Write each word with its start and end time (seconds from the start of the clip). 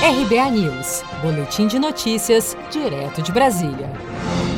RBA 0.00 0.52
News, 0.52 1.02
Boletim 1.20 1.66
de 1.66 1.76
Notícias, 1.76 2.56
direto 2.70 3.20
de 3.20 3.32
Brasília. 3.32 3.90